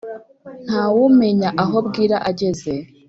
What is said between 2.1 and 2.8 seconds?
ageze